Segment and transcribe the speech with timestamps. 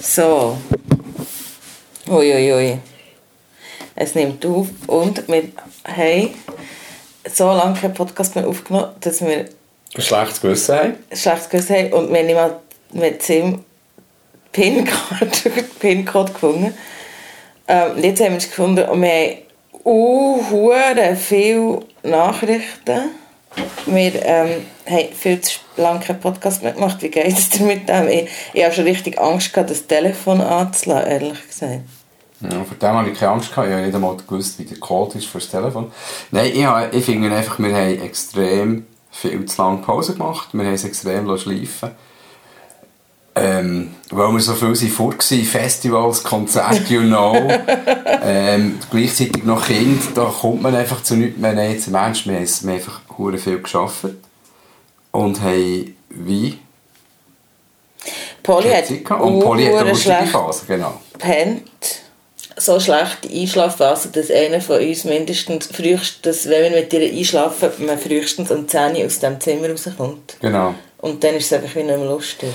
[0.00, 0.58] So.
[2.08, 2.52] Uiuiui.
[2.52, 2.78] Ui, ui.
[3.94, 5.42] Es nimmt auf und wir
[5.86, 6.34] haben
[7.30, 9.46] so lange keinen Podcast mehr aufgenommen, dass wir
[9.94, 10.94] ein schlechtes Gewissen haben.
[11.10, 12.60] ein schlechtes Gewissen haben und wir haben nicht mal
[12.92, 13.64] mit Sim
[14.52, 15.30] PIN-Code
[15.78, 16.74] PIN gefunden.
[17.68, 19.38] Ähm, und jetzt haben wir es gefunden und wir haben
[19.84, 23.10] uh, viele Nachrichten.
[23.86, 26.98] Wir ähm, haben viel zu lange keinen Podcast mehr gemacht.
[27.00, 28.08] Wie geht es dir mit dem?
[28.08, 31.80] Ich, ich habe schon richtig Angst gehabt, das Telefon anzulassen, ehrlich gesagt.
[32.40, 33.68] Ja, vor dem habe ich keine Angst gehabt.
[33.68, 35.90] Ich habe nicht einmal gewusst, wie der Code ist für das Telefon.
[36.30, 40.48] Nein, ich, habe, ich finde einfach, wir haben extrem viel zu lange Pause gemacht.
[40.52, 41.90] Wir haben es extrem schleifen
[43.40, 47.48] ähm, weil wir so viel sind fort waren, Festivals, Konzerte, you know,
[48.22, 51.52] ähm, gleichzeitig noch Kind, da kommt man einfach zu nichts mehr.
[51.52, 54.06] Nein, im Ernst, wir haben, einfach hure viel geschafft
[55.12, 56.58] und haben wie
[58.42, 61.00] Polly hat und Polly hat eine lustige schlecht Phase, genau.
[61.12, 61.70] gepennt.
[62.56, 67.98] So schlechte Einschlafphase, dass einer von uns mindestens frühestens, wenn wir mit ihr einschlafen, man
[67.98, 70.36] frühestens um 10 Uhr aus dem Zimmer rauskommt.
[70.40, 70.74] genau.
[70.98, 72.50] Und dann ist es einfach wie nicht mehr lustig.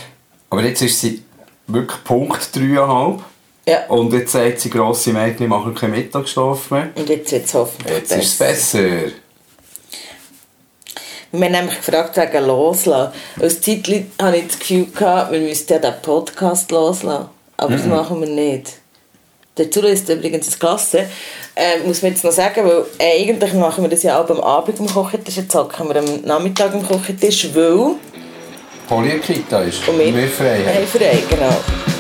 [0.49, 1.23] Aber jetzt ist sie
[1.67, 3.19] wirklich Punkt 3,5
[3.67, 3.85] Ja.
[3.87, 6.89] und jetzt sagt sie, grosse Mädchen machen keinen Mittagsschlaf mehr.
[6.95, 8.79] Und jetzt wird es hoffentlich Jetzt ist es besser.
[11.31, 13.11] Wir haben nämlich gefragt wegen Loslassen.
[13.41, 17.25] Als Zeitlich hatte ich das Gefühl, gehabt, wir müssten ja den Podcast loslassen.
[17.57, 17.77] Aber Mhm.
[17.77, 18.73] das machen wir nicht.
[19.57, 21.07] Der Zulu ist übrigens das Klasse.
[21.55, 24.41] Ähm, muss man jetzt noch sagen, weil äh, eigentlich machen wir das ja auch am
[24.41, 25.37] Abend am Kochentisch.
[25.37, 27.95] Jetzt hocken wir am Nachmittag am Kochentisch, weil
[28.87, 29.87] Polly in Kita ist.
[29.87, 30.87] und wir, wir frei wir haben haben.
[30.87, 31.57] frei, genau.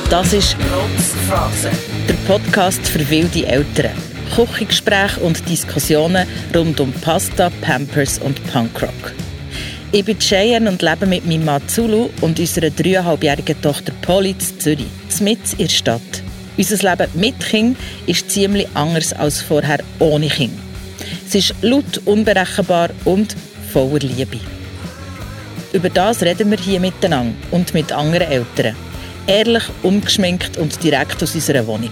[0.09, 1.71] Das ist Rotzphase,
[2.07, 3.91] der Podcast für wilde Eltern.
[4.35, 9.13] Küchengespräche und Diskussionen rund um Pasta, Pampers und Punkrock.
[9.91, 14.59] Ich bin Cheyenne und lebe mit meinem Mann Zulu und unserer dreieinhalbjährigen Tochter Polly in
[14.59, 14.87] Zürich,
[15.21, 16.01] mitten in der Stadt.
[16.57, 20.53] Unser Leben mit Kind ist ziemlich anders als vorher ohne Kind.
[21.27, 23.35] Es ist laut, unberechenbar und
[23.71, 24.39] voller Liebe.
[25.75, 28.77] Über das reden wir hier miteinander und mit anderen Eltern.
[29.27, 31.91] Ehrlich, ungeschminkt und direkt aus unserer Wohnung.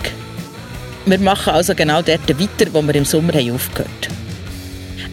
[1.05, 4.07] Wir machen also genau dort weiter, wo wir im Sommer haben aufgehört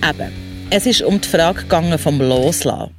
[0.09, 0.31] Eben,
[0.71, 2.95] es ist um die Frage gegangen vom Loslassen.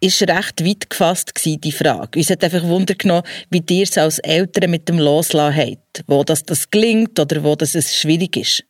[0.00, 2.18] Ist recht weit gefasst gewesen, die Frage.
[2.18, 6.04] Uns hat einfach Wunder genommen, wie ihr es als Eltern mit dem Loslassen habt.
[6.06, 8.64] Wo das, das gelingt oder wo das es schwierig ist.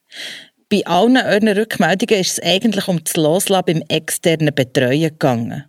[0.70, 5.64] Bei allen euren Rückmeldungen ist es eigentlich um das Loslassen beim externen Betreuen gegangen.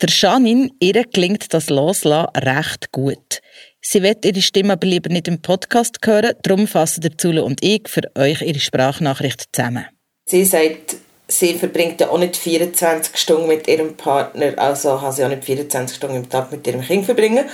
[0.00, 3.40] Der Janine, ihr gelingt das Loslassen recht gut.
[3.82, 7.62] Sie wird ihre Stimme aber lieber nicht im Podcast hören, darum fassen der Zule und
[7.62, 9.86] ich für euch ihre Sprachnachricht zusammen.
[10.26, 10.96] Sie sagt,
[11.28, 15.44] sie verbringt ja auch nicht 24 Stunden mit ihrem Partner, also kann sie auch nicht
[15.44, 17.46] 24 Stunden im Tag mit ihrem Kind verbringen.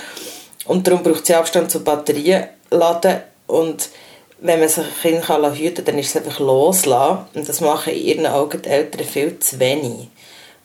[0.65, 3.21] Und darum braucht sie Abstand zu Batterien laden.
[3.47, 3.89] Und
[4.39, 7.25] wenn man sich ein Kind hüten kann, dann ist es einfach loslassen.
[7.33, 10.09] Und das machen in ihren Augen die Eltern viel zu wenig.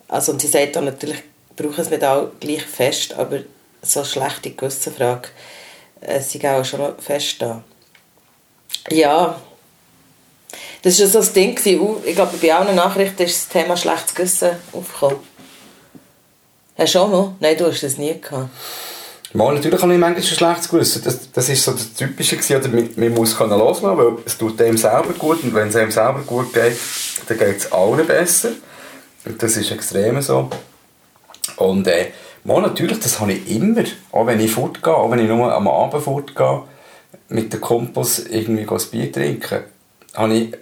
[0.08, 1.22] Also, und sie sagt auch natürlich,
[1.56, 3.40] brauchen es nicht auch gleich fest, aber
[3.82, 5.28] so schlechte Gewissenfrage,
[6.00, 7.62] äh, gehen auch schon fest da.
[8.90, 9.40] Ja,
[10.82, 11.58] das war so das Ding.
[11.80, 15.18] Uh, Ich glaube, bei allen Nachrichten ist das Thema schlechtes Gewissen aufgekommen.
[16.76, 17.34] Hast du auch noch?
[17.38, 18.48] Nein, du hast das nie gehabt.
[19.34, 21.02] Mal, natürlich habe ich manchmal ein schlechtes Gewissen.
[21.04, 24.58] Das, das ist so das Typische gewesen, man, man muss können loslassen, weil es tut
[24.58, 26.76] dem selber gut und wenn es einem selber gut geht,
[27.28, 28.50] dann geht es allen besser.
[29.24, 30.50] Und das ist extrem so.
[31.56, 32.08] Und äh,
[32.44, 35.68] mal, natürlich, das habe ich immer, auch wenn ich fortgehe, auch wenn ich nur am
[35.68, 36.62] Abend fortgehe,
[37.28, 39.60] mit den Kumpels irgendwie ein Bier trinken,
[40.14, 40.52] habe ich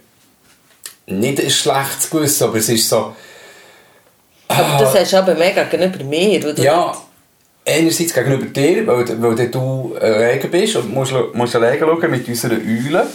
[1.07, 3.15] nicht ein schlechtes Gewissen, aber es ist so,
[4.49, 6.41] Aber das hast du aber mega gegenüber mir.
[6.41, 6.95] du ja,
[7.67, 12.55] einerseits gegenüber dir, weil, weil du alleine bist und musst, musst alleine schauen mit unserer
[12.57, 13.07] Eule,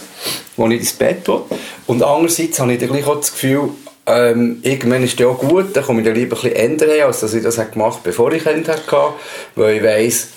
[0.56, 1.42] wo ich ins Bett will.
[1.86, 3.70] Und andererseits habe ich dann gleich auch das Gefühl,
[4.06, 7.20] ähm, irgendwann ist es auch gut, dann komme ich dann lieber ein bisschen ändern, als
[7.20, 9.14] dass ich das habe gemacht bevor ich Kind hatte,
[9.56, 10.28] weil ich weiss,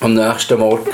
[0.00, 0.90] am nächsten Morgen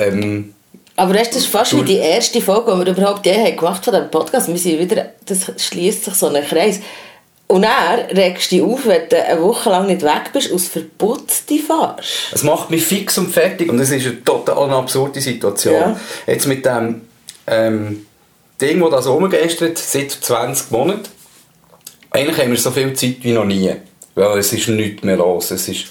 [0.00, 0.54] ähm,
[0.96, 3.94] Aber das ist fast wie die erste Folge, die wir überhaupt je haben gemacht von
[3.94, 4.48] diesem Podcast.
[4.48, 6.80] Wir sind wieder, das schließt sich so ein Kreis.
[7.46, 11.58] Und er regst dich auf, wenn du eine Woche lang nicht weg bist, aus verputzte
[11.58, 12.32] fahrst.
[12.32, 15.74] Es macht mich fix und fertig und das ist eine total absurde Situation.
[15.74, 16.00] Ja.
[16.26, 17.02] Jetzt mit dem
[17.46, 18.06] ähm,
[18.62, 21.08] Ding, das da so rumgeistert, seit 20 Monaten,
[22.10, 23.74] eigentlich haben wir so viel Zeit wie noch nie.
[24.14, 25.50] Weil es ist nichts mehr los.
[25.50, 25.86] Es, ist,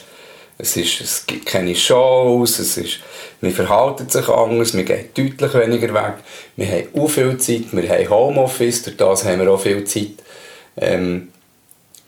[0.58, 3.00] es, ist, es gibt keine Shows, es ist,
[3.42, 6.14] wir verhalten sich anders, wir gehen deutlich weniger weg.
[6.56, 10.14] Wir haben auch viel Zeit, wir haben Homeoffice, durch das haben wir auch viel Zeit.
[10.78, 11.30] Ähm,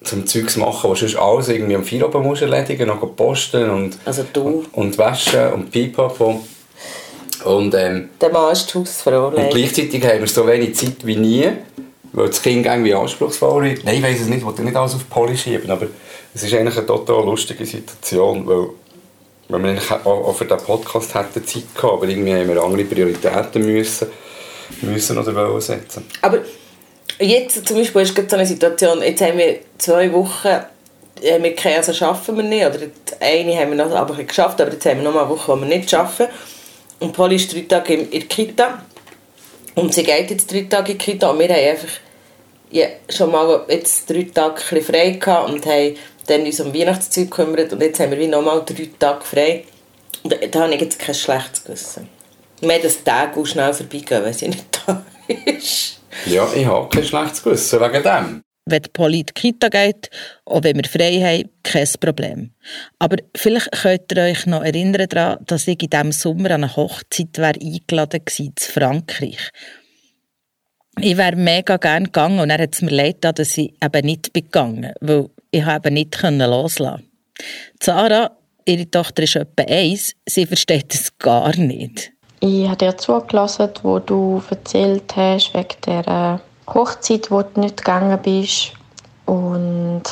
[0.04, 4.25] zum Zeugs machen, was sonst alles irgendwie am Feierabend musst erledigen, noch posten und, also
[4.33, 4.65] du.
[4.74, 6.44] und waschen und Pipapo.
[7.45, 9.27] Und, ähm, Der Mann ist die Hausfrau.
[9.27, 11.49] Und gleichzeitig haben wir so wenig Zeit wie nie,
[12.13, 13.83] weil das Kind irgendwie anspruchsvoll wird.
[13.83, 15.87] Nein, ich weiss es nicht, ich wollte nicht alles auf Poli schieben, aber
[16.33, 18.69] es ist eigentlich eine total lustige Situation, weil
[19.49, 22.85] wenn wir eigentlich auch für diesen Podcast hätten Zeit gehabt, aber irgendwie haben wir andere
[22.85, 24.07] Prioritäten müssen,
[24.81, 26.05] müssen oder wollen setzen.
[26.21, 26.39] Aber
[27.19, 30.63] jetzt zum Beispiel ist so eine Situation, jetzt haben wir zwei Wochen
[31.21, 32.79] wir keine, also schaffen wir nicht, oder
[33.19, 35.61] eine haben wir noch aber geschafft, aber jetzt haben wir noch mal eine Woche, die
[35.61, 36.27] wir nicht schaffen.
[37.03, 38.81] Und Polly ist drei Tage in der Kita
[39.75, 41.89] und sie geht jetzt drei Tage in die Kita und wir haben einfach
[42.71, 45.97] ja, schon mal jetzt drei Tage frei gehabt und haben
[46.27, 49.65] dann uns um Weihnachtszeug gekümmert und jetzt haben wir wie nochmal drei Tage frei.
[50.23, 52.07] Und da habe ich jetzt kein schlechtes Gewissen.
[52.61, 55.03] Mehr das Tag auch schnell vorbeigehen, wenn sie nicht da
[55.45, 56.00] ist.
[56.25, 58.41] Ja, ich habe kein schlechtes Gewissen wegen dem.
[58.65, 60.10] Wenn Polly in die Kita geht,
[60.45, 62.51] auch wenn wir frei haben, kein Problem.
[62.98, 66.75] Aber vielleicht könnt ihr euch noch erinnern daran, dass ich in diesem Sommer an eine
[66.75, 69.50] Hochzeit wäre eingeladen war, in Frankreich.
[71.00, 74.33] Ich wäre mega gerne gegangen und er hat es mir leid dass ich eben nicht
[74.33, 77.10] gegangen bin, weil ich eben nicht loslassen
[77.81, 78.31] Sarah,
[78.65, 82.12] ihre Tochter ist etwa eins, sie versteht es gar nicht.
[82.39, 88.19] Ich habe dir zugelassen, wo du erzählt hast, wegen der Hochzeit, wo du nicht gegangen
[88.21, 88.74] bist.
[89.25, 90.04] Und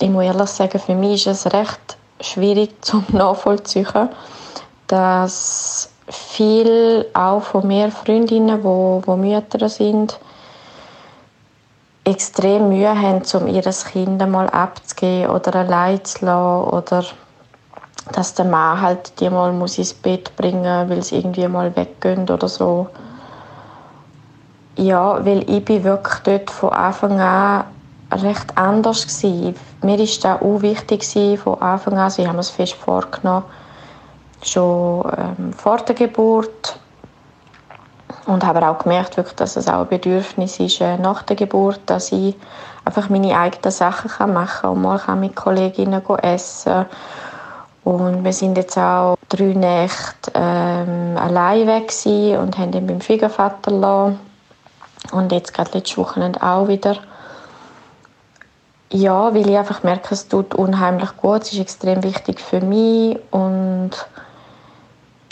[0.00, 4.08] ich muss ehrlich sagen, für mich ist es recht schwierig zum nachvollziehen,
[4.86, 10.18] dass viel auch von mehr Freundinnen, wo, wo Mütter sind,
[12.04, 17.04] extrem Mühe haben, um ihr Kind mal abzugeben oder allein zu lassen oder
[18.12, 22.28] dass der Mann halt die mal muss ins Bett bringen weil sie irgendwie mal weggehen
[22.28, 22.88] oder so.
[24.80, 27.64] Ja, weil ich bin wirklich dort von Anfang an
[28.10, 29.54] recht anders gewesen.
[29.82, 32.10] Mir war das auch wichtig von Anfang an.
[32.10, 33.44] Sie haben es fest vorgenommen,
[34.42, 36.78] schon ähm, vor der Geburt
[38.24, 41.80] und habe auch gemerkt, wirklich, dass es auch ein Bedürfnis ist äh, nach der Geburt,
[41.84, 42.34] dass ich
[42.86, 46.86] einfach meine eigenen Sachen kann machen kann und mal mit Kolleginnen essen
[47.84, 51.92] und wir sind jetzt auch drei Nächte ähm, allein weg
[52.40, 54.29] und haben ihn beim Schwiegervater gelassen.
[55.12, 56.98] Und jetzt gerade letztes Wochenende auch wieder.
[58.92, 63.18] Ja, weil ich einfach merke, es tut unheimlich gut, es ist extrem wichtig für mich
[63.30, 63.92] und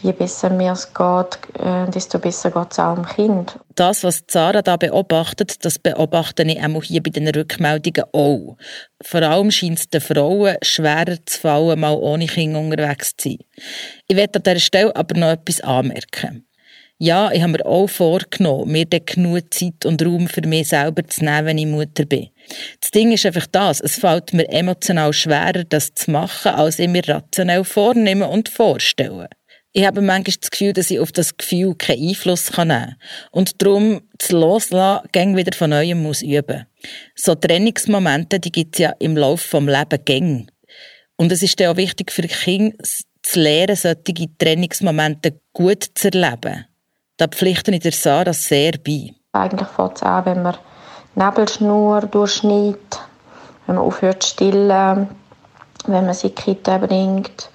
[0.03, 3.59] je besser mir es geht, äh, desto besser geht es auch dem Kind.
[3.75, 8.57] Das, was Sarah da beobachtet, das beobachte ich auch hier bei den Rückmeldungen auch.
[9.03, 13.39] Vor allem scheint es den Frauen schwerer zu fallen, mal ohne Kinder unterwegs zu sein.
[14.07, 16.48] Ich werde an dieser Stelle aber noch etwas anmerken.
[17.01, 21.07] Ja, ich habe mir auch vorgenommen, mir dann genug Zeit und Raum für mich selber
[21.07, 22.31] zu nehmen, wenn ich Mutter bin.
[22.81, 26.89] Das Ding ist einfach das, es fällt mir emotional schwerer, das zu machen, als ich
[26.89, 29.29] mir rationell vornehme und vorstelle
[29.73, 32.97] ich habe manchmal das Gefühl, dass ich auf das Gefühl keinen Einfluss nehmen kann.
[33.31, 36.67] Und darum das Loslassen gäng wieder von Neuem muss üben.
[37.15, 40.51] So Trainingsmomente, die gibt es ja im Laufe des Lebens gäng.
[41.17, 42.77] Und es ist dann auch wichtig für Kinder,
[43.23, 46.65] zu lernen, solche Trainingsmomente gut zu erleben.
[47.19, 49.13] Da pflichten ich der Sarah sehr bei.
[49.33, 50.57] Eigentlich fängt es an, wenn man
[51.17, 53.01] Nebelschnur durchschneidet,
[53.67, 55.09] wenn man aufhört zu stillen,
[55.89, 57.51] wenn man sie in die Kita bringt,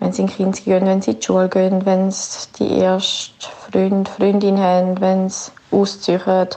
[0.00, 3.46] wenn sie in Kind gehen, wenn sie in die Schule gehen, wenn sie die erste
[3.70, 6.48] Freund, Freundin haben, wenn sie ausziehen.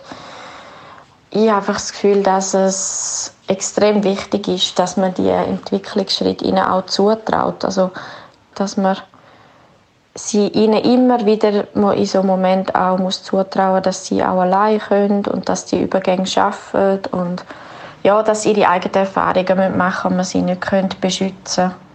[1.29, 6.65] Ich habe einfach das Gefühl, dass es extrem wichtig ist, dass man die Entwicklungsschritte ihnen
[6.65, 7.63] auch zutraut.
[7.63, 7.91] Also,
[8.55, 8.97] dass man
[10.15, 14.79] sie ihnen immer wieder in so einem Moment auch muss zutrauen, dass sie auch allein
[14.79, 17.45] können und dass die Übergänge schaffen und
[18.03, 20.61] ja, dass sie ihre eigenen Erfahrungen machen und man sie nicht
[21.01, 21.89] beschützen können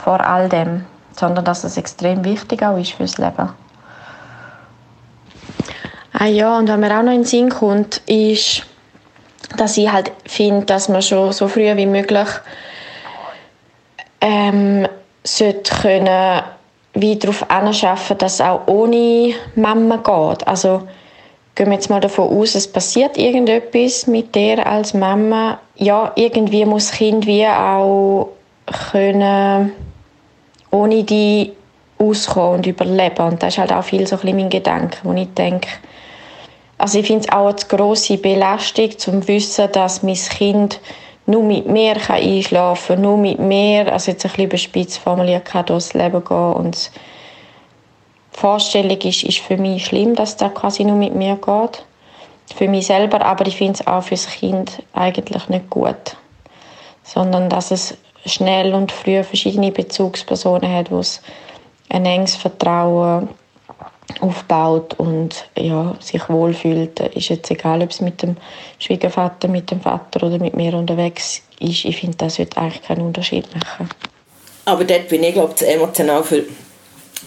[0.00, 3.50] vor all dem, sondern dass es extrem wichtig auch ist fürs Leben.
[6.12, 8.66] Ah ja, und was mir auch noch in den Sinn kommt, ist,
[9.56, 12.28] dass ich halt finde, dass man schon so früh wie möglich
[14.20, 14.86] ähm,
[15.22, 16.42] sollte können
[17.00, 20.46] wie darauf anschaffen, dass es auch ohne Mama geht.
[20.46, 20.82] Also
[21.54, 25.58] gehen wir jetzt mal davon aus, es passiert irgendetwas mit der als Mama.
[25.76, 28.28] Ja, irgendwie muss das Kind wie auch
[28.92, 29.72] können
[30.70, 31.52] ohne die
[31.98, 33.26] auskommen und überleben.
[33.26, 35.68] Und das ist halt auch viel so ein mein Gedanke, wo ich denke,
[36.78, 40.80] also ich finde es auch eine grosse Belastung, zum Wissen, dass mein Kind
[41.30, 45.44] nur mit mir kann einschlafen kann, nur mit mir, also jetzt ein bisschen überspitzt formuliert,
[45.44, 46.52] kann durchs Leben gehen.
[46.52, 46.90] Und
[48.34, 51.84] die Vorstellung ist, ist für mich schlimm, dass das quasi nur mit mir geht.
[52.56, 56.16] Für mich selber, aber ich finde es auch für das Kind eigentlich nicht gut.
[57.14, 57.96] sondern dass es
[58.26, 61.22] schnell und früh verschiedene Bezugspersonen hat, wo es
[61.88, 63.28] ein enges Vertrauen
[64.20, 67.00] aufbaut und ja, sich wohlfühlt.
[67.00, 68.36] Ist jetzt egal, ob es mit dem
[68.78, 71.84] Schwiegervater, mit dem Vater oder mit mir unterwegs ist.
[71.84, 73.88] Ich finde, das wird eigentlich keinen Unterschied machen.
[74.64, 76.44] Aber dort bin ich, glaube ich, zu emotional für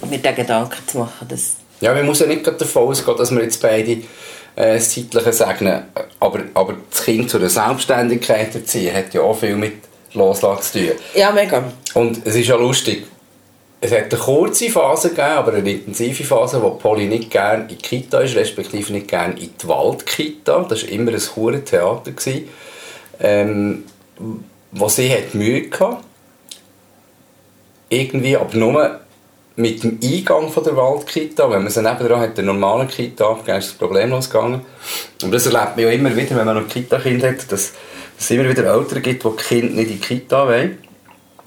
[0.10, 1.28] mir den Gedanken zu machen.
[1.28, 5.34] Dass ja, man muss ja nicht davon ausgehen, dass wir jetzt beide äh, das Zeitliche
[5.34, 5.84] segnen.
[6.20, 9.74] Aber, aber das Kind zu der Selbstständigkeit erziehen hat ja auch viel mit
[10.14, 10.98] Loslassen zu tun.
[11.16, 11.64] Ja, mega.
[11.96, 13.06] Und es ist ja lustig,
[13.84, 17.68] es hat eine kurze Phase gegeben, aber eine intensive Phase, wo Polly nicht gerne in
[17.68, 20.66] die Kita ist, respektive nicht gerne in die Waldkita.
[20.70, 22.12] Das war immer ein hohes Theater.
[23.20, 23.84] Ähm,
[24.72, 25.98] wo sie hat Mühe hatte.
[27.90, 29.00] Irgendwie, aber nur
[29.58, 33.60] mit dem Eingang von der Waldkita, wenn man sie nebenan hat, der normalen Kita abgegeben,
[33.60, 34.62] ist es problemlos gegangen.
[35.22, 37.74] Und das erlebt man ja immer wieder, wenn man noch Kita-Kinder hat, dass
[38.18, 40.83] es immer wieder Eltern gibt, die die Kinder nicht in die Kita wollen.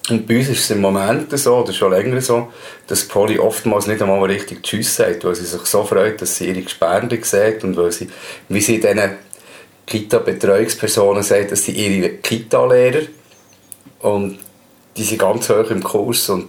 [0.08, 2.52] Und bei uns ist es im Moment so, oder schon länger so,
[2.86, 6.48] dass Polly oftmals nicht einmal richtig Tschüss sagt, weil sie sich so freut, dass sie
[6.48, 8.08] ihre Gespärle sieht und weil sie,
[8.48, 9.16] wie sie diesen
[9.86, 13.02] Kita-Betreuungspersonen sagt, dass sie ihre Kita-Lehrer
[14.00, 14.38] und
[14.96, 16.48] die sind ganz hoch im Kurs und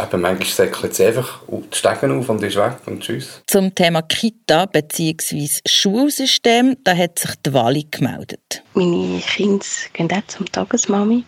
[0.00, 3.42] Eben, manchmal säckelt sie einfach die Stegen auf und ist weg und tschüss.
[3.46, 5.48] Zum Thema Kita bzw.
[5.66, 8.62] Schulsystem, da hat sich die Wali gemeldet.
[8.74, 11.24] Meine Kinder gehen auch zum Tagesmami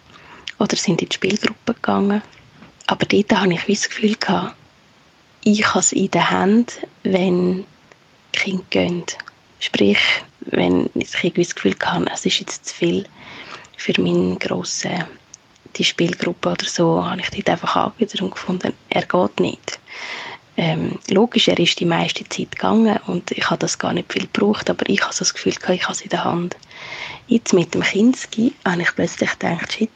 [0.59, 2.23] oder sind in die Spielgruppe gegangen.
[2.87, 4.17] Aber dort hatte ich das Gefühl,
[5.45, 7.65] ich habe es in der Hand, wenn
[8.33, 9.05] Kinder gehen.
[9.59, 9.99] Sprich,
[10.41, 13.07] wenn ich das Gefühl habe, es ist jetzt zu viel
[13.77, 15.05] für meinen grossen
[15.77, 19.79] die Spielgruppe oder so, habe ich dort einfach angewidert und gefunden, er geht nicht.
[20.57, 24.23] Ähm, logisch, er ist die meiste Zeit gegangen und ich habe das gar nicht viel
[24.23, 26.57] gebraucht, aber ich habe so das Gefühl, ich habe es in der Hand.
[27.27, 29.91] Jetzt mit dem Kinski habe ich plötzlich gedacht, shit,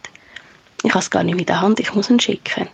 [0.82, 2.68] ich habe es gar nicht mit der Hand, ich muss ihn schicken.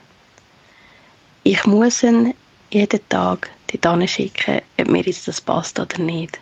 [1.42, 2.34] Ich muss ihn
[2.70, 6.38] jeden Tag dorthin schicken, ob mir jetzt das passt oder nicht.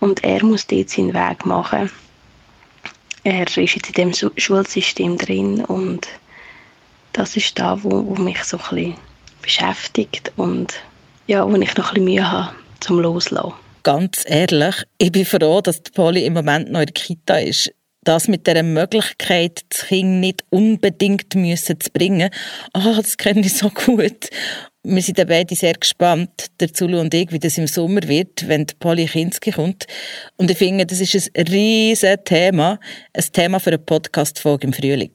[0.00, 1.90] Und er muss dort seinen Weg machen
[3.24, 6.08] er ist jetzt in dem Schulsystem drin und
[7.12, 8.94] das ist da, wo, wo mich so ein bisschen
[9.40, 10.74] beschäftigt und
[11.26, 13.52] ja, wo ich noch ein bisschen Mühe habe zum Loslassen.
[13.84, 17.72] Ganz ehrlich, ich bin froh, dass Polly im Moment noch in der Kita ist.
[18.04, 22.30] Das mit der Möglichkeit, das Kind nicht unbedingt müssen zu bringen,
[22.72, 24.28] ah, das kenne ich so gut.
[24.82, 28.66] Wir sind beide sehr gespannt, der Zulu und ich, wie das im Sommer wird, wenn
[28.66, 29.86] die Polly Kinski kommt.
[30.36, 32.80] Und ich finde, das ist ein riesiges Thema,
[33.12, 35.12] ein Thema für eine Podcast-Folge im Frühling.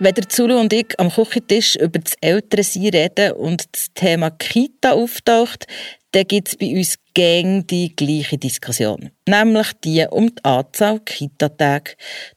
[0.00, 4.94] Wenn der Zulu und ich am Küchentisch über das Elternsein reden und das Thema Kita
[4.94, 5.68] auftaucht,
[6.12, 9.10] dann gibt es bei uns gäng die gleiche Diskussion.
[9.26, 11.92] Nämlich die um die Anzahl Kita-Tage.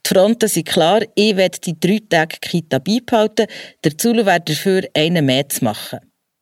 [0.05, 3.47] Die Fronten sind klar, ich werde die drei Tage Kita beibehalten,
[3.83, 5.99] der Zulu wäre dafür einen mehr zu machen.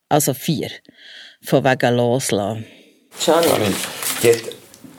[0.08, 0.70] Also vier.
[1.42, 2.66] Von wegen loslassen.
[3.24, 3.74] Johnny.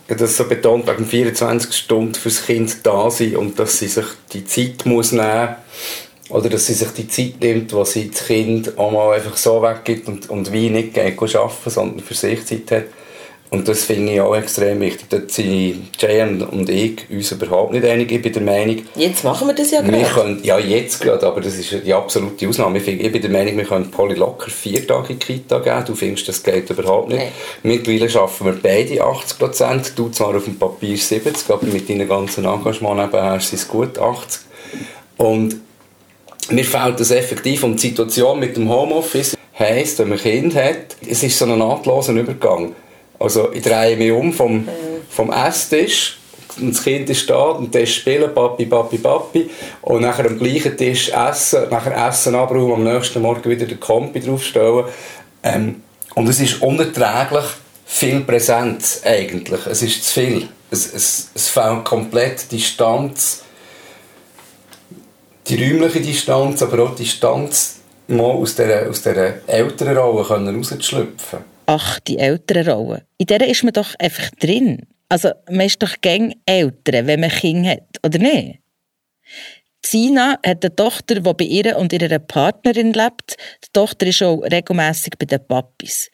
[0.07, 4.05] Hat das so betont, wegen 24 Stunden fürs Kind da sein und dass sie sich
[4.33, 8.25] die Zeit muss nehmen muss, oder dass sie sich die Zeit nimmt, wo sie das
[8.25, 12.45] Kind auch mal einfach so weggibt und, und wie nicht geht arbeiten, sondern für sich
[12.45, 12.85] Zeit hat.
[13.51, 15.05] Und das finde ich auch extrem wichtig.
[15.09, 18.11] Da sind Jay und ich uns überhaupt nicht einig.
[18.11, 18.81] Ich bin der Meinung...
[18.95, 20.03] Jetzt machen wir das ja gerade.
[20.03, 22.79] Können, ja, jetzt gerade, aber das ist die absolute Ausnahme.
[22.79, 25.85] Ich, ich bin der Meinung, wir können Polly locker vier Tage in die Kita geben.
[25.85, 27.19] Du findest, das geht überhaupt nicht.
[27.19, 27.31] Nein.
[27.63, 29.93] Mittlerweile schaffen wir beide 80 Prozent.
[29.95, 33.99] Du zwar auf dem Papier 70, aber mit deinen ganzen Engagement nebenher sind es gut
[33.99, 34.41] 80.
[35.17, 35.61] Und
[36.49, 40.97] mir fehlt das effektiv und die Situation mit dem Homeoffice heisst, wenn man Kind hat,
[41.07, 42.75] es ist so ein nahtloser Übergang.
[43.19, 44.67] Also ich drehe mich um vom,
[45.09, 46.17] vom Esstisch
[46.59, 49.49] und das Kind ist da und das spielen, Papi, Papi, Papi
[49.81, 54.19] und nachher am gleichen Tisch essen, nachher Essen abräumen, am nächsten Morgen wieder den Kompi
[54.19, 54.85] draufstellen.
[55.43, 55.81] Ähm,
[56.15, 57.45] und es ist unerträglich
[57.85, 59.65] viel Präsenz eigentlich.
[59.67, 60.49] Es ist zu viel.
[60.71, 63.44] Es, es, es fehlt komplett Distanz
[65.47, 71.39] die räumliche Distanz, aber auch die Distanz, mal aus dieser, aus dieser älteren Rolle rauszuschlüpfen.
[71.67, 73.05] Ach, die ältere Rolle.
[73.17, 74.85] In der ist man doch einfach drin.
[75.09, 78.59] Also, man ist doch gern älter, wenn man Kinder hat, oder nicht?
[79.85, 83.37] Sina hat eine Tochter, die bei ihr und ihrer Partnerin lebt.
[83.63, 86.09] Die Tochter ist auch regelmässig bei den Papis.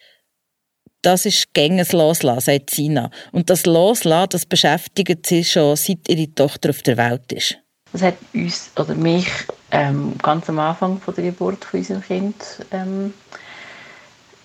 [1.02, 3.10] Das ist gänges Loslassen, sagt Sina.
[3.32, 7.61] Und das Loslassen, das beschäftigt sie schon, seit ihre Tochter auf der Welt ist.
[7.93, 9.27] Das hat uns oder mich
[9.71, 12.36] ähm, ganz am Anfang von der Geburt von unserem Kind
[12.71, 13.13] ähm,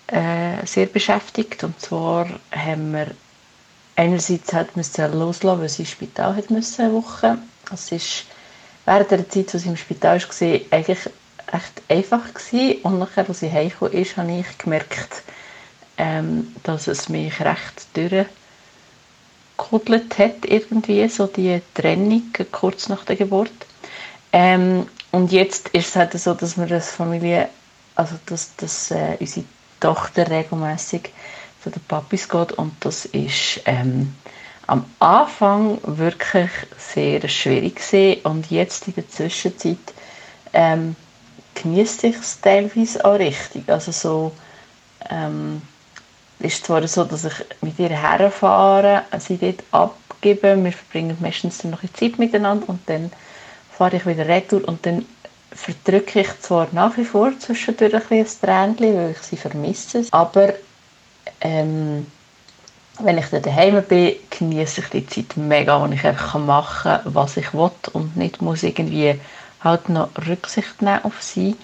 [0.07, 1.63] äh, sehr beschäftigt.
[1.63, 3.07] Und zwar haben wir
[3.95, 7.37] einerseits hat loslassen, weil sie ins Spital hat müssen, eine Woche.
[7.73, 8.25] Es ist
[8.85, 11.09] während der Zeit, als sie im Spital war, eigentlich
[11.51, 12.81] recht einfach gewesen.
[12.83, 15.23] Und nachher, als sie heimgekommen ist, habe ich gemerkt,
[15.97, 17.95] ähm, dass es mich recht
[19.57, 23.51] durchgekudelt hat, irgendwie, so die Trennung kurz nach der Geburt.
[24.31, 27.49] Ähm, und jetzt ist es halt so, dass wir als Familie,
[27.95, 29.45] also dass, dass äh, unsere
[29.79, 31.09] Tochter regelmäßig
[31.63, 34.15] zu den Papis geht und das ist ähm,
[34.67, 38.21] am Anfang wirklich sehr schwierig gewesen.
[38.23, 39.77] und jetzt in der Zwischenzeit
[40.53, 40.95] ähm,
[41.55, 43.69] genießt ich es teilweise auch richtig.
[43.69, 44.31] Also so
[45.09, 45.61] ähm,
[46.39, 51.71] ist zwar so, dass ich mit ihr herfahre, sie dort abgebe, wir verbringen meistens dann
[51.71, 53.11] noch eine Zeit miteinander und dann
[53.71, 55.05] fahre ich wieder retour und dann
[55.51, 60.53] verdrücke ich zwar nach wie vor zwischendurch ein, ein Tränchen, weil ich sie vermisse, aber
[61.41, 62.05] ähm,
[62.99, 67.01] wenn ich dann daheim bin, genieße ich die Zeit mega, wo ich einfach machen kann,
[67.05, 69.19] was ich will und nicht muss irgendwie
[69.63, 71.55] halt noch Rücksicht nehmen auf sie.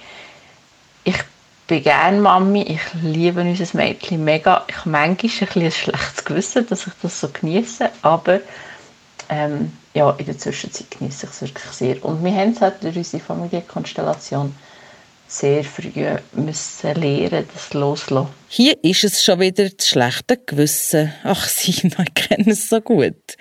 [1.04, 1.18] Ich
[1.68, 4.66] bin gerne Mami, ich liebe unser Mädchen mega.
[4.68, 8.40] Ich habe manchmal ein, ein schlechtes Gewissen, dass ich das so genieße, aber
[9.30, 12.04] ähm, ja, in der Zwischenzeit genieße ich es wirklich sehr.
[12.04, 14.56] Und wir haben es halt durch unsere Familienkonstellation
[15.34, 15.92] sehr früh
[16.34, 18.30] müssen lernen, das loslassen.
[18.50, 21.12] Hier ist es schon wieder das schlechte Gewissen.
[21.24, 23.36] Ach, Sina, ich kenne es so gut.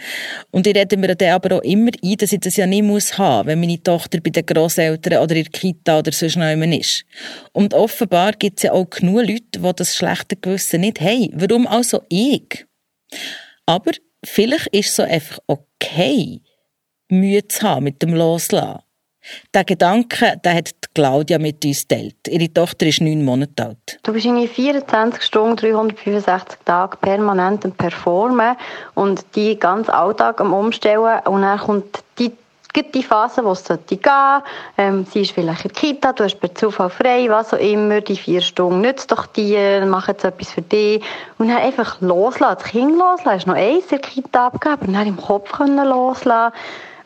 [0.51, 3.19] Und ich rede mir dann aber auch immer ein, dass ich das ja nicht muss
[3.19, 6.67] haben, wenn meine Tochter bei den Grosseltern oder in der Kita oder sonst noch immer
[6.75, 7.05] ist.
[7.53, 11.29] Und offenbar gibt es ja auch genug Leute, die das schlechte Gewissen nicht haben.
[11.35, 12.65] Warum also ich?
[13.67, 13.93] Aber
[14.25, 16.41] vielleicht ist es so einfach okay,
[17.11, 18.81] Mühe zu haben mit dem Loslassen.
[19.55, 22.29] Der Gedanke, den hat Claudia mit uns geteilt.
[22.29, 23.99] Ihre Tochter ist neun Monate alt.
[24.03, 28.57] Du bist irgendwie 24 Stunden, 365 Tage permanent am Performen
[28.95, 31.21] und die ganz Alltag am Umstellen.
[31.27, 32.33] Und dann kommt die
[32.95, 34.45] die Phase, wo es gehen sollte.
[34.79, 38.01] Ähm, sie ist vielleicht in der Kita, du hast per Zufall frei, was auch immer.
[38.01, 41.03] Die vier Stunden nützt doch die, mach jetzt etwas für dich.
[41.39, 43.31] Und dann einfach loslassen, das Kind loslassen.
[43.31, 46.55] Hast noch eins in der Kita abgegeben und dann im Kopf können loslassen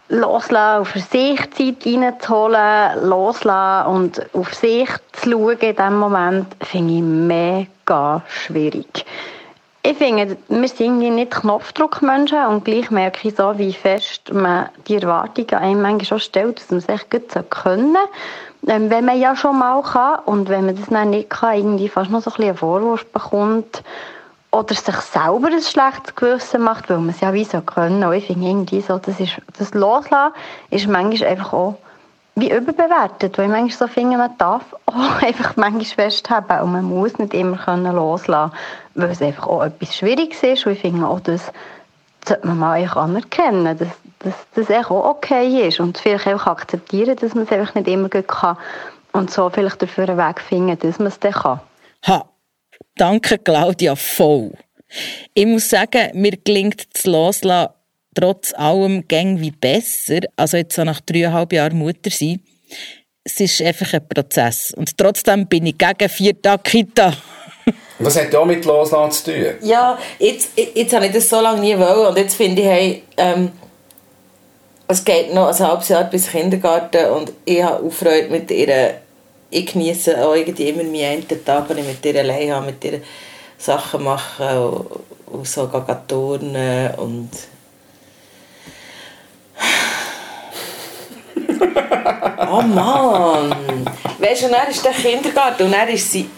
[0.09, 6.95] loslassen, auf sich Zeit reinzuholen, loslassen und auf sich zu schauen in diesem Moment, finde
[6.95, 9.05] ich mega schwierig.
[9.83, 14.97] Ich finde, wir sind nicht Knopfdruckmenschen und gleich merke ich so, wie fest man die
[14.97, 18.75] Erwartungen einem manchmal schon stellt, dass man es echt gut können soll.
[18.75, 21.88] Ähm, wenn man ja schon mal kann und wenn man das dann nicht kann, irgendwie
[21.88, 23.85] fast noch so ein bisschen einen Vorwurf bekommt
[24.59, 28.03] oder sich selber ein schlechtes Gewissen macht, weil man es ja wie so können.
[28.05, 30.35] Und ich finde irgendwie so, das, ist, das Loslassen
[30.71, 31.75] ist manchmal einfach auch
[32.35, 36.85] wie überbewertet, weil ich manchmal so finde, man darf auch einfach manchmal festhalten und man
[36.85, 38.53] muss nicht immer können loslassen
[38.97, 41.53] weil es einfach auch etwas Schwieriges ist und ich finde auch, das
[42.27, 43.88] sollte man mal anerkennen, dass,
[44.55, 48.09] dass das auch okay ist und vielleicht auch akzeptieren, dass man es einfach nicht immer
[48.09, 48.57] gut kann
[49.12, 51.61] und so vielleicht dafür einen Weg finden, dass man es dann kann.
[52.07, 52.25] Ha,
[52.97, 54.53] Danke, Claudia, voll.
[55.35, 57.77] Ich muss sagen, mir gelingt das Loslassen
[58.17, 60.21] trotz allem gäng wie besser.
[60.37, 62.41] Also jetzt so nach dreieinhalb Jahren Mutter sein.
[63.23, 64.73] Es ist einfach ein Prozess.
[64.77, 67.13] Und trotzdem bin ich gegen vier Tage Kita.
[67.99, 69.55] Was hat ja mit Loslassen zu tun?
[69.63, 73.03] Ja, jetzt, jetzt habe ich das so lange nie wollen und jetzt finde ich, hey,
[73.17, 73.53] ähm,
[74.89, 79.01] es geht noch ein halbes Jahr bis Kindergarten und ich habe auch Freude mit ihr
[79.51, 82.85] ich genieße auch irgendwie immer meinen einen Tag, wenn ich mit ihr allein habe, mit
[82.85, 83.01] ihr
[83.59, 84.87] Sachen machen und,
[85.27, 87.31] und so gehen turnen und
[92.51, 93.91] oh Mann!
[94.19, 96.29] Weißt du, dann ist der Kindergarten und dann ist sie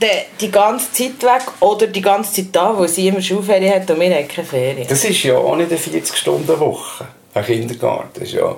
[0.00, 0.06] die,
[0.40, 4.00] die ganze Zeit weg oder die ganze Zeit da, wo sie immer Schulferien hat und
[4.00, 4.88] wir haben keine Ferien.
[4.88, 8.08] Das ist ja auch nicht eine 40-Stunden-Woche, ein Kindergarten.
[8.14, 8.56] Das ist ja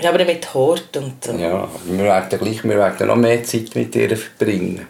[0.00, 1.32] ja, aber mit Hort und so.
[1.32, 4.86] Ja, wir werden gleich wir werden noch mehr Zeit mit ihr verbringen.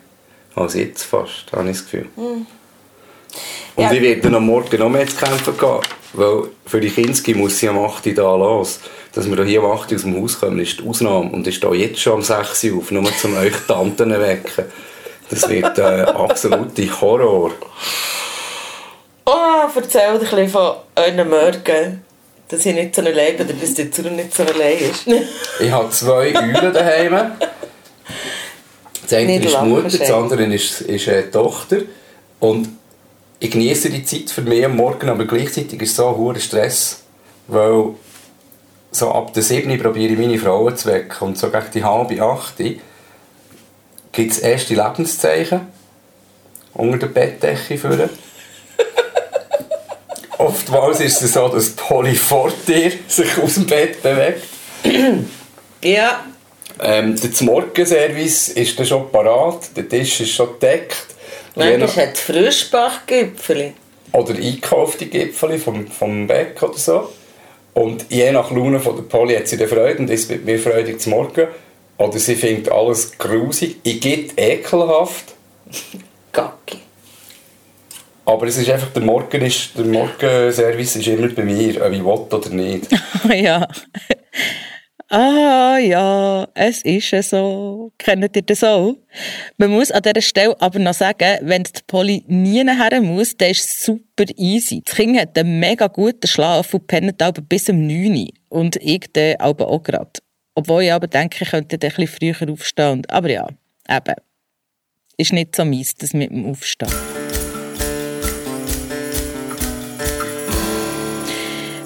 [0.54, 2.06] Als jetzt fast, habe ich das Gefühl.
[2.16, 2.46] Mhm.
[3.76, 3.92] Und ja.
[3.92, 5.80] ich werde am Morgen noch mehr zu kämpfen gehen.
[6.12, 8.78] Weil für die Kinski muss sie am 8 Uhr da los.
[9.12, 11.30] Dass wir hier am 8 Uhr aus dem Haus kommen, ist die Ausnahme.
[11.30, 14.64] Und ich stehe jetzt schon am 6 Uhr auf, nur um euch Tanten zu wecken.
[15.28, 17.50] Das wird äh, absoluter Horror.
[19.26, 22.04] Oh, erzähl ein bisschen von euren Morgen
[22.48, 25.06] dass ich nicht so allein bin oder dass der Zuru nicht so allein ist.
[25.60, 27.32] ich habe zwei Eulen daheim.
[29.02, 31.78] Das eine ist die Mutter, das andere ist, ist eine Tochter.
[32.40, 32.68] Und
[33.38, 36.38] ich genieße die Zeit für mich am Morgen, aber gleichzeitig ist es so ein hoher
[36.38, 37.02] Stress,
[37.46, 37.90] weil
[38.90, 42.22] so ab der 7 probiere ich meine Frauen zu wecken und so gegen die halbe
[42.22, 42.56] 8
[44.12, 45.62] gibt es erste Lebenszeichen
[46.74, 48.10] unter der Bettdecke führen.
[50.54, 54.44] Oftmals ist es so, dass Polly vor dir sich aus dem Bett bewegt.
[55.82, 56.24] Ja.
[56.80, 61.06] Ähm, der Morgenservice ist dann schon parat, der Tisch ist schon gedeckt.
[61.56, 63.74] Manchmal hat es Frischbachgipfel.
[64.14, 67.08] oder eingekaufte Gipfel vom, vom Bäck oder so.
[67.74, 70.58] Und je nach Laune von der Polly hat sie dann Freude und ist mit mir
[70.58, 71.48] freudig zum Morgen.
[71.98, 73.76] Oder sie findet alles grusig.
[73.82, 75.34] Ich gibt ekelhaft.
[76.32, 76.83] Gacki.
[78.26, 82.04] Aber es ist einfach, der Morgen ist, der Morgenservice ist immer bei mir, ob ich
[82.04, 82.88] will oder nicht.
[83.34, 83.68] ja.
[85.10, 87.92] Ah ja, es ist so.
[87.98, 88.96] Kennt ihr das auch?
[89.58, 93.50] Man muss an dieser Stelle aber noch sagen, wenn die Polly nie nachher muss, dann
[93.50, 94.82] ist es super easy.
[94.84, 98.28] Das Kind hat einen mega guten Schlaf und pennt bis um 9 Uhr.
[98.48, 100.20] Und ich dann aber auch gerade.
[100.54, 103.02] Obwohl ich aber denke, ich könnte dann bisschen früher aufstehen.
[103.08, 103.46] Aber ja,
[103.88, 104.14] eben.
[105.16, 106.90] Ist nicht so mies, das mit dem Aufstehen.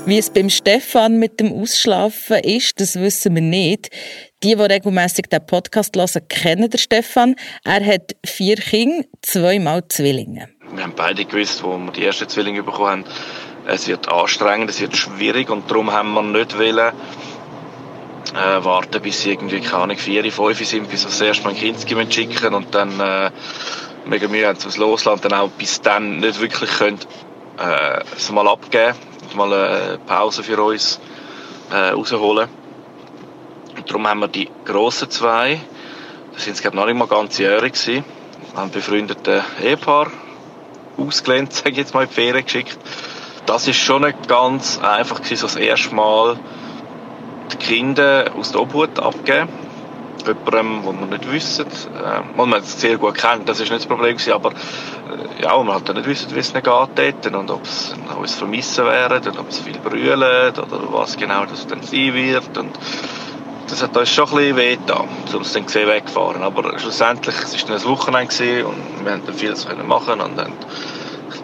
[0.09, 3.91] Wie es beim Stefan mit dem Ausschlafen ist, das wissen wir nicht.
[4.43, 7.37] Die, die regelmässig den Podcast hören, kennen den Stefan.
[7.63, 10.49] Er hat vier Kinder, zweimal Zwillinge.
[10.73, 13.05] Wir haben beide gewusst, wo wir die ersten Zwillinge bekommen haben,
[13.67, 19.21] es wird anstrengend, es wird schwierig und darum haben wir nicht wollen, äh, warten, bis
[19.21, 22.55] sie irgendwie, keine Ahnung, vier, fünf sind, bis wir das erste Mal ein Kind schicken
[22.55, 23.31] und dann äh,
[24.07, 26.99] mega Mühe haben zum Loslassen und dann auch bis dann nicht wirklich können,
[27.59, 28.95] äh, es mal abgeben
[29.39, 31.01] mal eine Pause für uns
[31.71, 32.49] äh, rausholen.
[33.77, 35.61] Und darum haben wir die grossen zwei,
[36.35, 38.05] das sind glaube noch nicht mal ganzjährig gewesen,
[38.57, 40.11] haben befreundete Ehepaar
[40.99, 42.79] ausgelehnt, sage ich jetzt mal, in die Ferien geschickt.
[43.47, 46.39] Das ist schon nicht ganz einfach gewesen, so das erste Mal
[47.53, 49.49] die Kinder aus der Obhut abgeben.
[50.29, 51.67] Jemandem, wo wir nicht wissen.
[52.05, 55.43] Ähm, und man es sehr gut kennt, das ist nicht das Problem gewesen, aber äh,
[55.43, 59.33] ja, man halt nicht wissen, wie es ihnen geht und ob es alles vermissen werden
[59.33, 62.57] und ob sie viel brüllen oder was genau das dann sein wird.
[62.57, 62.79] Und
[63.69, 66.43] das hat uns schon ein bisschen weh getan, um es dann gesehen weggefahren.
[66.43, 70.55] Aber schlussendlich, es war dann ein Wochenende und wir haben dann vieles machen und haben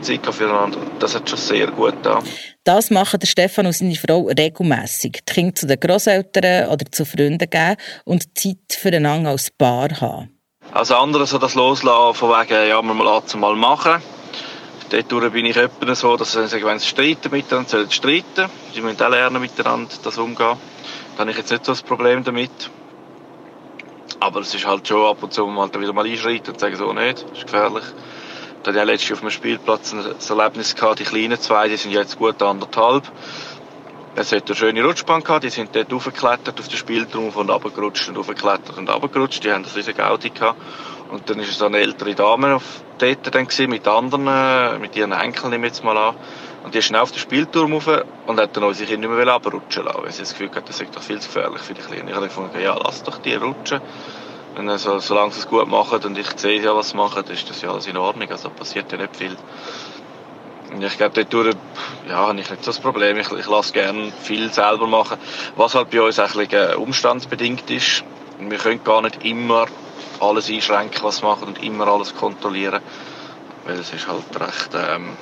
[0.04, 0.78] Zeit füreinander.
[0.98, 2.22] Das hat schon sehr gut getan.
[2.64, 5.22] Das machen der Stefan und seine Frau regelmässig.
[5.28, 10.30] Die Kinder zu den Grosseltern oder zu Freunden geben und Zeit füreinander als Paar haben.
[10.72, 14.02] Als andere so das Loslassen von wegen, ja, man lässt es mal machen.
[14.90, 18.50] Dort bin ich etwa so, dass sie sagen, wenn sie streiten miteinander, sollen sie streiten.
[18.72, 20.56] Sie müssen auch lernen, miteinander das umgehen.
[21.16, 22.70] Da habe ich jetzt nicht so das Problem damit.
[24.20, 26.92] Aber es ist halt schon ab und zu mal wieder mal einschreiten und sagen, so
[26.92, 27.84] nicht, das ist gefährlich.
[28.64, 31.76] Da hatte ich auch letztens auf dem Spielplatz ein Erlebnis gehabt, die kleinen zwei, die
[31.76, 33.04] sind jetzt gut anderthalb.
[34.16, 38.08] Es hat eine schöne Rutschbahn gehabt, die sind dort aufgeklettert auf den Spieltraum und runtergerutscht
[38.08, 39.44] und aufgeklettert und runtergerutscht.
[39.44, 40.58] Die haben das riesige Gaudi gehabt.
[41.10, 42.62] Und dann war so eine ältere Dame auf
[42.96, 46.14] dort dann gewesen, mit anderen, äh, mit ihren Enkeln nehme ich jetzt mal an.
[46.64, 47.90] Und die ist schnell auf den Spielturm rauf
[48.26, 50.78] und hat dann unsere Kinder nicht mehr runterrutschen lassen, weil sie das Gefühl hatte, das
[50.78, 52.08] sei doch viel zu gefährlich für die Kleinen.
[52.08, 53.82] Ich habe gefunden, ja, lass doch die rutschen.
[54.54, 57.50] Wenn er so, solange sie es gut machen und ich sehe was sie machen, ist
[57.50, 58.30] das ja alles in Ordnung.
[58.30, 59.36] Also passiert ja nicht viel.
[60.72, 61.56] Und ich glaube, dort
[62.08, 63.18] ja, habe ich nicht so das Problem.
[63.18, 65.18] Ich, ich lasse gerne viel selber machen.
[65.56, 68.04] Was halt bei uns ein äh, umstandsbedingt ist.
[68.38, 69.66] Wir können gar nicht immer
[70.20, 72.80] alles einschränken, was wir machen und immer alles kontrollieren.
[73.64, 75.16] Weil es ist halt recht ähm,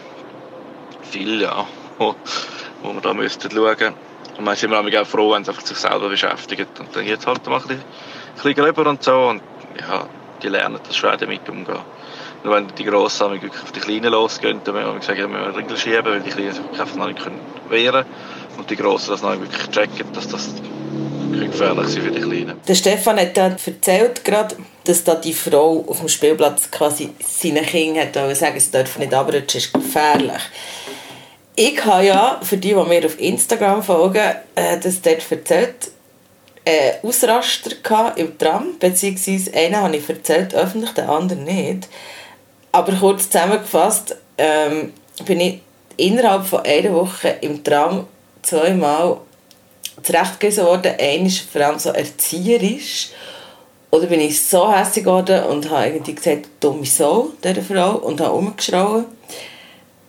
[1.03, 1.67] viel, ja,
[1.99, 2.15] wo,
[2.83, 3.95] wo wir da müssten schauen.
[4.39, 6.67] Und wir sind wir auch froh, wenn sie sich selber beschäftigen.
[6.79, 7.83] Und dann jetzt halt mal ein
[8.35, 9.29] bisschen gröber und so.
[9.29, 9.43] Und
[9.79, 10.07] ja,
[10.43, 11.79] die lernen das schwer damit umgehen.
[12.45, 15.45] Nur wenn die Grossen wirklich auf die Kleinen losgehen, dann müssen wir sagen, dann müssen
[15.45, 17.21] wir Ringel schieben, weil die Kleinen sich einfach noch nicht
[17.69, 18.07] wehren können.
[18.59, 20.49] Und die Grossen das noch wirklich checken, dass das
[21.33, 22.61] gefährlich sein für die Kleinen.
[22.67, 27.65] Der Stefan hat da erzählt gerade, dass da die Frau auf dem Spielplatz quasi seinen
[27.65, 30.43] Kindern hat sagen, sie dürfen nicht abrutschen, ist gefährlich.
[31.55, 35.91] Ich habe ja, für die, die mir auf Instagram folgen, äh, das dort erzählt,
[36.65, 37.71] äh, Ausraster
[38.17, 41.89] im Tram, beziehungsweise einen habe ich erzählt, öffentlich, den anderen nicht.
[42.71, 44.93] Aber kurz zusammengefasst, ähm,
[45.27, 45.61] bin ich
[45.97, 48.07] innerhalb von einer Woche im Tram
[48.43, 49.19] zweimal
[50.03, 50.95] zurechtgewiesen worden.
[50.99, 53.11] Einmal vor allem so erzieherisch.
[53.91, 58.23] Oder bin ich so hässlich geworden und habe irgendwie gesagt, dumme Sau, dieser Frau, und
[58.23, 59.05] habe umgeschrauen.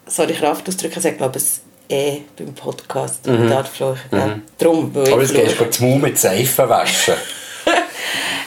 [0.06, 1.62] Sorry, Kraft ausdrücken, ich glaube es
[1.94, 3.26] eh beim Podcast.
[3.28, 3.50] Mhm.
[3.50, 4.00] Da fluchen.
[4.12, 4.40] Ja.
[4.58, 5.70] Drum, weil Aber es geht fluche.
[5.70, 7.16] das Maul mit Seife waschen.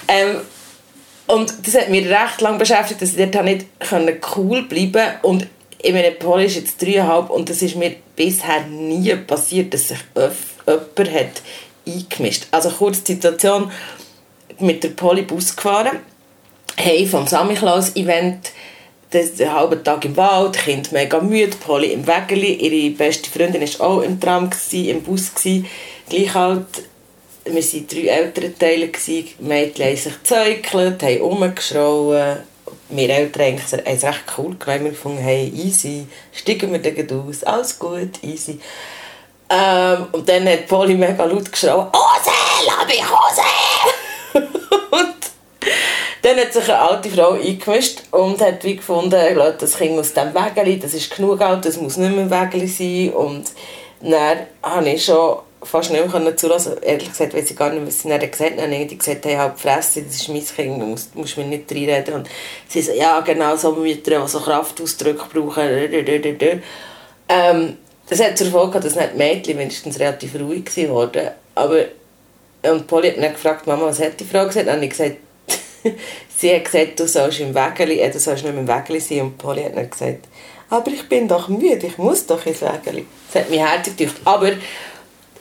[0.08, 0.36] Ähm,
[1.26, 3.66] und das hat mich recht lange beschäftigt, dass ich dort nicht
[4.36, 5.18] cool bleiben konnte.
[5.22, 5.46] Und
[5.82, 9.98] ich meine, Paul ist jetzt dreieinhalb und das ist mir bisher nie passiert, dass sich
[10.14, 11.42] jemand hat
[11.86, 13.70] eingemischt Also kurz die Situation,
[14.58, 15.98] mit der Poli Bus gefahren,
[16.76, 18.52] hey, vom Samichlaus-Event
[19.12, 23.86] den halben Tag im Wald, Kind mega müde, Polly im Wägeli, ihre beste Freundin war
[23.86, 25.66] auch im Tram, gewesen, im Bus, gewesen.
[26.08, 26.66] gleich halt,
[27.44, 29.28] wir waren drei Elternteile, gewesen.
[29.38, 32.38] die Mädchen haben sich gezäukelt, haben rumgeschrauen,
[32.88, 37.44] wir Eltern haben es recht cool gemacht, wir gefunden, hey, easy, steigen wir dann aus,
[37.44, 38.60] alles gut, easy.
[39.48, 42.30] Ähm, und dann hat Polly mega laut geschrien, Hose,
[42.66, 43.42] lass mich Hose!
[44.90, 45.35] und
[46.26, 50.12] dann hat sich eine alte Frau eingemischt und hat wie gefunden, lass das Kind aus
[50.12, 53.14] dem Wägeli, das ist genug alt, das muss nicht mehr Wägeli sein.
[53.14, 53.52] Und
[54.00, 56.82] dann habe ich schon fast nicht mehr zulassen.
[56.82, 58.58] Ehrlich gesagt weiß ich gar nicht, was sie dann gesagt hat.
[58.58, 61.70] Dann habe gesagt, hey, halt Fresse, das ist mein Kind, du musst, musst mir nicht
[61.70, 62.14] reinreden.
[62.14, 62.28] Und
[62.68, 65.68] sie so, ja, genau so Mütter, die so Kraftausdrücke brauchen.
[67.28, 67.76] Ähm,
[68.08, 71.30] das hat zur Folge dass nicht die Mädchen wenigstens relativ ruhig waren.
[71.54, 71.84] Aber
[72.62, 74.68] und Polly hat dann gefragt, Mama, was hat die Frau gesagt?
[74.68, 75.16] Habe ich gesagt,
[76.38, 79.20] sie hat gesagt, du sollst im Wägeli, äh, du sollst nicht im Wägeli sein.
[79.22, 80.28] Und Polly hat dann gesagt,
[80.68, 83.06] aber ich bin doch müde, ich muss doch ins Wägeli.
[83.32, 84.16] Das hat mich herzig gedacht.
[84.24, 84.52] Aber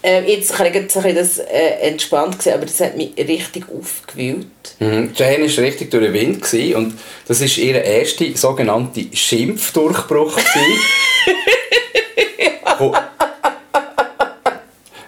[0.06, 4.46] äh, jetzt kann ich jetzt das äh, entspannt sehen, aber das hat mich richtig aufgewühlt.
[4.80, 5.12] Mhm.
[5.16, 6.94] Jane war richtig durch den Wind gewesen, und
[7.28, 10.38] das war ihr erster sogenannter Schimpfdurchbruch.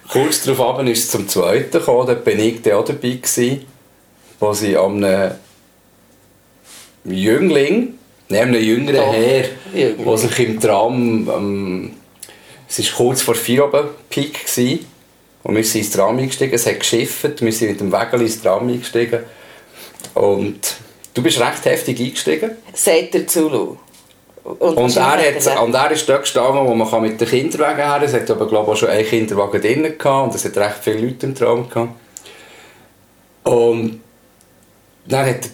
[0.10, 3.66] Kurz darauf ist es zum zweiten gekommen, da bin ich auch dabei gewesen,
[4.40, 5.32] wo sie an einem
[7.06, 7.94] Jüngling,
[8.30, 11.94] neben einem jüngeren Herr, der sich im Tram, ähm,
[12.70, 14.86] es war kurz vor vier oben Peak gewesen,
[15.44, 18.42] und wir sind ins Tram eingestiegen, es hat geschifft, wir sind mit dem Wägel ins
[18.42, 19.20] Tram eingestiegen
[20.14, 20.60] und
[21.14, 22.52] du bist recht heftig eingestiegen.
[22.74, 23.78] Sagt der Zulu.
[24.44, 28.02] Und, und, er hat, und er ist dort gestanden, wo man mit den Kinderwagen her
[28.02, 30.78] Es hat aber, glaube ich, auch schon einen Kinderwagen drin gehabt und es hat recht
[30.82, 31.92] viele Leute im Traum gehabt.
[33.44, 34.02] Und
[35.08, 35.50] dann hat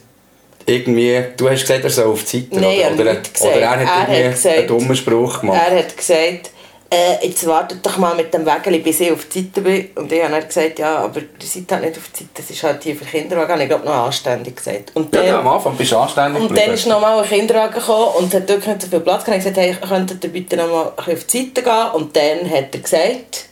[0.66, 2.60] irgendwie, du hast gesagt, er soll auf die Seite.
[2.60, 5.60] Nein, oder, oder, oder er hat er hat gesagt, einen dummen Spruch gemacht.
[5.70, 6.52] Er hat gesagt,
[6.94, 9.90] äh, jetzt wartet doch mal mit dem Wägeli, bis ich auf die Seite bin.
[9.96, 12.50] Und ich habe dann gesagt, ja, aber ihr seid halt nicht auf die Seite, das
[12.50, 13.62] ist halt hier für Kinderwagen.
[13.62, 14.92] Ich glaube, noch anständig gesagt.
[14.94, 17.74] Und dann, ja, am Anfang bist du anständig Und dann ist noch mal ein Kinderwagen
[17.74, 19.40] gekommen und hat wirklich nicht so viel Platz gehabt.
[19.40, 21.92] Ich habe gesagt, hey, könntet ihr bitte noch mal auf die Seite gehen?
[21.94, 23.46] Und dann hat er gesagt...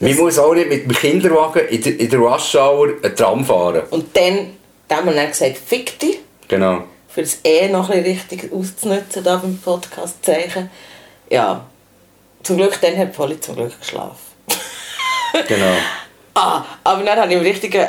[0.00, 3.82] Man muss auch nicht mit dem Kinderwagen in der, in der Rush-Hour ein Tram fahren.
[3.90, 4.57] Und dann,
[4.88, 6.18] dann haben wir dann gesagt, fick dich.
[6.48, 6.84] Genau.
[7.08, 10.70] Für das eh noch ein richtig auszunutzen, da beim Podcast-Zeichen.
[11.30, 11.66] Ja,
[12.42, 14.16] zum Glück, dann hat Polly zum Glück geschlafen.
[15.48, 15.74] genau.
[16.34, 17.86] Ah, aber dann habe ich im richtigen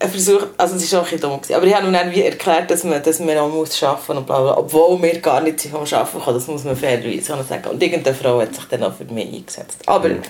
[0.00, 2.22] Versuch, also es war auch ein bisschen dumm, gewesen, aber ich habe ihm dann wie
[2.22, 5.62] erklärt, dass man, dass man auch muss arbeiten und bla, bla obwohl wir gar nicht
[5.62, 7.68] vom Arbeiten kommen, das muss man fairerweise sagen.
[7.70, 9.78] Und irgendeine Frau hat sich dann auch für mich eingesetzt.
[9.86, 10.08] Aber...
[10.08, 10.22] Mhm.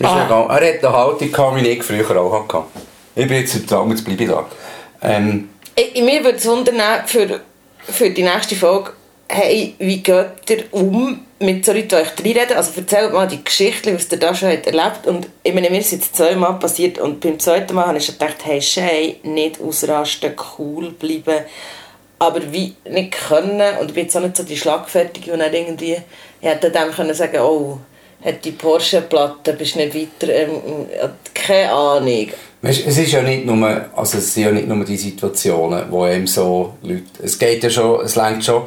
[0.00, 0.48] Ah.
[0.48, 2.64] Er hat eine Haltung, wie ich früher auch hatte.
[3.16, 4.46] Ich bin jetzt Traum, jetzt bleibe ich da.
[5.02, 5.48] Ähm.
[5.76, 7.40] Mir würde es wundern, für,
[7.80, 8.92] für die nächste Folge,
[9.28, 12.56] hey, wie geht ihr um mit so Leuten, die euch reinreden?
[12.56, 15.78] Also erzählt mal die Geschichte, was ihr da schon habt erlebt Und ich meine, mir
[15.78, 20.34] ist jetzt zweimal passiert und beim zweiten Mal habe ich gedacht, hey, Shay, nicht ausrasten,
[20.58, 21.44] cool bleiben.
[22.18, 25.54] Aber wie nicht können, und ich bin jetzt auch nicht so die Schlagfertige, und dann
[25.54, 25.98] irgendwie,
[26.40, 27.78] ich hätte dem können sagen, oh,
[28.24, 30.86] hat die Porsche-Platte, bist nicht weiter, ähm,
[31.34, 32.28] keine Ahnung.
[32.60, 36.06] Weißt, es ist ja nicht nur, also es sind ja nicht nur die Situationen, wo
[36.06, 38.66] eben so Leute, es geht ja schon, es lenkt schon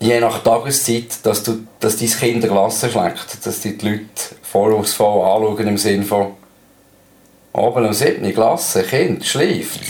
[0.00, 4.06] je nach Tageszeit, dass, du, dass dein Kind eine Klasse schlägt, dass die, die Leute
[4.42, 6.32] vorwurfsvoll anschauen im Sinne von
[7.52, 9.80] oben um 7 Klasse, Kind schläft.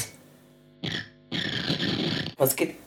[2.39, 2.86] Es gibt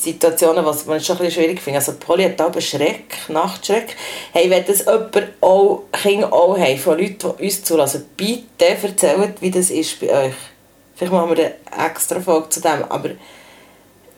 [0.00, 1.86] Situationen, was man schon ein schwierig findet.
[1.86, 3.96] Also Polly hat da Schreck, Nachtschreck.
[4.32, 9.34] Hey, wenn das jemand auch, Kinder auch haben, von Leuten, die uns zulassen, bitte erzählt,
[9.40, 10.34] wie das ist bei euch.
[10.96, 13.10] Vielleicht machen wir eine extra Folge zu dem, aber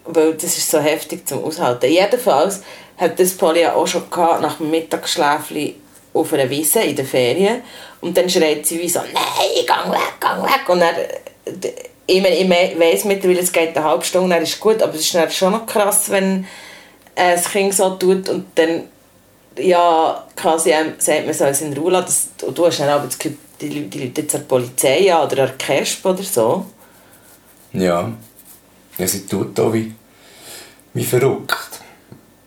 [0.04, 1.90] weil das ist so heftig zum Aushalten.
[1.90, 2.62] Jedenfalls
[2.96, 5.74] hat das Polly auch schon gehabt, nach dem Mittagsschläfchen
[6.14, 7.62] auf einer Wiese in den Ferien.
[8.00, 10.68] Und dann schreit sie wie so, nein, geh weg, geh weg.
[10.68, 11.72] Und dann,
[12.06, 15.00] ich, meine, ich weiss mittlerweile, es geht eine halbe Stunde, dann ist gut, aber es
[15.00, 16.46] ist dann schon noch krass, wenn
[17.14, 18.84] äh, das Kind so tut und dann
[19.58, 22.30] ja, quasi ähm, sagt man, es in Ruhe lassen.
[22.38, 25.26] Das, du hast dann aber das Gefühl, die, die Leute jetzt an der Polizei an
[25.26, 26.66] oder an der KESP oder so.
[27.72, 28.12] Ja.
[28.98, 29.94] Ja, sie tut da wie,
[30.94, 31.71] wie verrückt.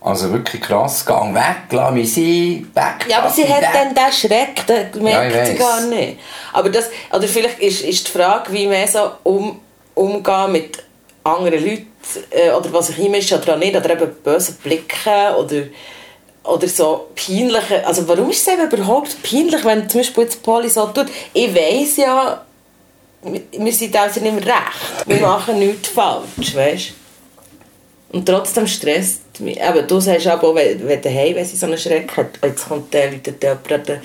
[0.06, 3.08] Also wirklich krass, gang weg, lass mich sein, weg.
[3.10, 3.70] Ja, aber sie hat weg.
[3.74, 6.20] dann den Schreck, den merkt ja, sie gar nicht.
[6.54, 9.60] Aber das, oder vielleicht ist, ist die Frage, wie man so um,
[9.96, 10.84] umgehen mit
[11.24, 11.88] anderen Leuten,
[12.30, 15.64] äh, oder was ich einmische oder auch nicht, oder eben böse Blicken, oder,
[16.44, 20.70] oder so peinliche, also warum ist es eben überhaupt peinlich, wenn zum Beispiel jetzt Poli
[20.70, 22.46] so tut, ich weiss ja,
[23.24, 25.08] wir sind also nicht mehr recht.
[25.08, 26.94] Wir machen nichts falsch, weißt
[28.12, 29.25] Und trotzdem stresst.
[29.62, 32.94] Aber du sagst aber, wenn, wenn daheim, wenn sie so einen Schreck hat, jetzt kommt
[32.94, 34.00] der Leute der der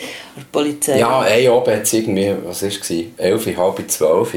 [0.50, 0.98] Polizei.
[0.98, 2.90] Ja, ein Abend hat es irgendwie, was war es?
[3.16, 4.36] Elf, halb zwölf.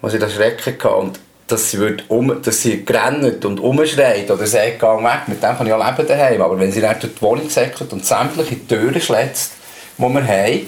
[0.00, 4.30] Als ich den Schreck hatte und dass sie, wird um, dass sie rennt und umschreit
[4.30, 6.42] oder sagt, geh weg, mit dem kann ich auch leben daheim.
[6.42, 9.50] Aber wenn sie dann durch die Wohnung säckelt und sämtliche Türen schlägt,
[9.96, 10.66] die wir haben,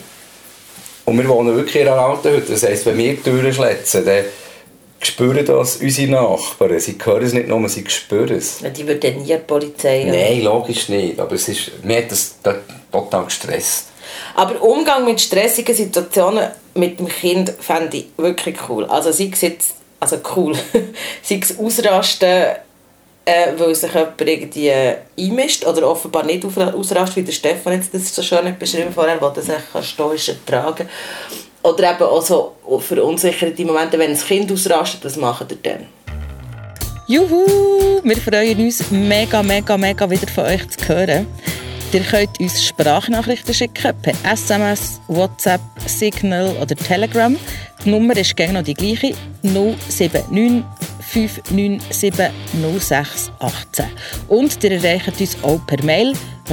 [1.05, 4.25] und wir wohnen wirklich in einer alten Hütte, das heisst, wenn wir Türen schlätzen, dann
[5.01, 6.79] spüren das unsere Nachbarn.
[6.79, 8.59] Sie hören es nicht nur, sie spüren es.
[8.59, 10.11] Die würden nie die Polizei haben.
[10.11, 11.19] Nein, logisch nicht.
[11.19, 12.37] Aber es ist, mir hat das
[12.91, 13.87] total gestresst.
[14.35, 18.85] Aber Umgang mit stressigen Situationen mit dem Kind fände ich wirklich cool.
[18.87, 20.55] Also sei es jetzt, also cool,
[21.23, 22.57] sei es ausrasten,
[23.25, 27.95] äh, weil sich jemand irgendwie äh, einmischt oder offenbar nicht ausrastet, wie der Stefan jetzt
[27.95, 30.89] das so schön beschrieben vorher, wo das echt stoisch ertragen
[31.63, 35.87] Oder eben auch so verunsicherte Momente, wenn das Kind ausrastet, was macht ihr dann?
[37.07, 38.01] Juhu!
[38.03, 41.27] Wir freuen uns mega, mega, mega wieder von euch zu hören.
[41.93, 47.37] Ihr könnt uns Sprachnachrichten schicken per SMS, WhatsApp, Signal oder Telegram.
[47.85, 50.65] Die Nummer ist noch die gleiche: 079
[51.11, 52.13] 597
[52.81, 53.87] 0618.
[54.29, 56.13] Und ihr erreicht uns auch per Mail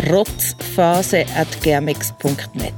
[0.10, 2.74] rotzphase.gmx.net.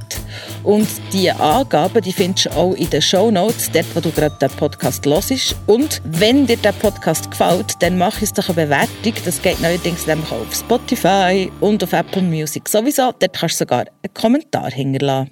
[0.62, 4.36] Und diese Angaben die findest du auch in den Show Notes, dort wo du gerade
[4.40, 5.56] den Podcast hörst.
[5.66, 9.14] Und wenn dir der Podcast gefällt, dann mach uns doch eine Bewertung.
[9.24, 13.12] Das geht neuerdings nämlich auch auf Spotify und auf Apple Music sowieso.
[13.18, 15.30] Dort kannst du sogar einen Kommentar hinterlassen.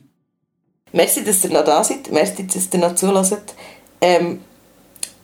[0.92, 2.10] Merci, dass ihr noch da seid.
[2.10, 3.54] Merci, dass ihr noch zulässt.
[4.00, 4.40] Ähm,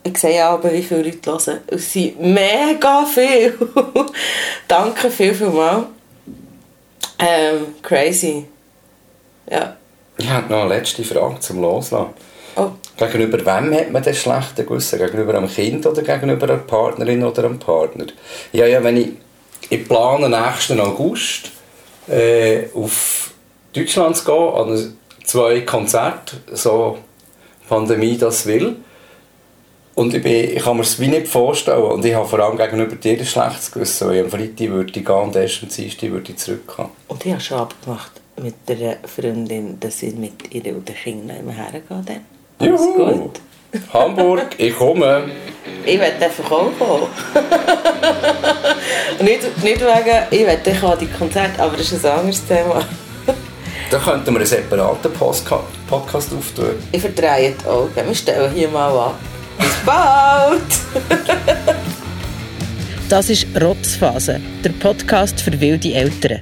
[0.05, 1.61] ich sehe ja aber, wie viele Leute hören.
[1.65, 3.55] Es sind mega viele.
[4.67, 5.87] Danke viel, viel mal.
[7.17, 8.45] Ähm, crazy.
[9.49, 9.75] Ja.
[10.17, 12.13] Ich habe noch eine letzte Frage zum Loslassen.
[12.55, 12.69] Oh.
[12.97, 14.99] Gegenüber wem hat man das schlechte Gewissen?
[14.99, 18.05] Gegenüber einem Kind oder gegenüber einer Partnerin oder einem Partner?
[18.53, 19.09] Ja, ja, wenn ich,
[19.69, 21.49] ich plane nächsten August
[22.07, 23.31] äh, auf
[23.73, 26.99] Deutschland zu gehen, an zwei Konzerte, so
[27.67, 28.77] Pandemie das will.
[29.95, 31.81] Und ich, bin, ich kann mir das wie nicht vorstellen.
[31.83, 34.91] Und ich habe vor allem gegenüber dir ein schlechtes Gewissen, weil ich am Freitag würde
[34.93, 36.91] ich gehen und erst am Dienstag würde ich zurückkommen.
[37.07, 41.49] Und ich habe schon abgemacht mit der Freundin, dass ich mit ihr und den Kindern
[41.49, 42.25] hergehen
[42.59, 43.05] Alles Juhu.
[43.05, 43.39] gut.
[43.93, 45.29] Hamburg, ich komme.
[45.85, 47.07] Ich werde einfach auch kommen.
[49.21, 52.83] nicht, nicht wegen, ich werde dich an die Konzerte, aber das ist ein anderes Thema.
[53.91, 56.73] Da könnten wir einen separaten Podcast auftun.
[56.91, 57.91] Ich verdrehe die Augen.
[57.95, 59.13] Wir stellen hier mal an.
[59.57, 60.61] Bis bald!
[63.09, 66.41] das ist Rotzphase, der Podcast für wilde Eltern.